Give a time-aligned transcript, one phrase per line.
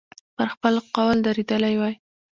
[0.37, 1.95] پر خپل قول درېدلی وای.